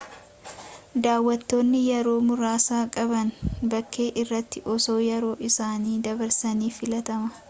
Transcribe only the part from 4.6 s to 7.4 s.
osoo yeroo isaanii dabarsanii filatama